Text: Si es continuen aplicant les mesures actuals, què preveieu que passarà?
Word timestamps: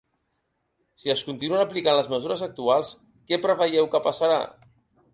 Si 1.03 1.11
es 1.15 1.21
continuen 1.27 1.61
aplicant 1.65 1.99
les 2.01 2.11
mesures 2.15 2.43
actuals, 2.49 2.97
què 3.31 3.43
preveieu 3.47 3.93
que 3.97 4.07
passarà? 4.11 4.43